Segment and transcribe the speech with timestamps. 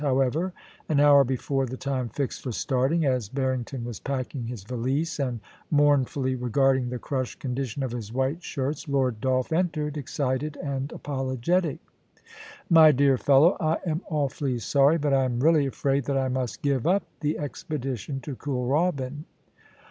[0.01, 0.51] However,
[0.89, 5.39] an hour before the time fixed for starting, as Harrington was packing his valise and
[5.69, 8.87] mournfully regarding the crushed condition of his white shirts.
[8.87, 11.77] Lord Dolph entered, excited and apolo getic:
[12.67, 16.63] *My dear fellow, I am awfully sorry, but I am really afraid that I must
[16.63, 19.25] give up the expedition to Kooralbyn.